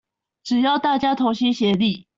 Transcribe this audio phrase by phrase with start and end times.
[0.41, 2.07] 只要大家同心協力